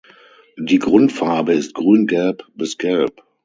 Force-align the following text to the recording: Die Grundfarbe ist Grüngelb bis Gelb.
Die 0.57 0.79
Grundfarbe 0.79 1.53
ist 1.53 1.75
Grüngelb 1.75 2.45
bis 2.55 2.79
Gelb. 2.79 3.21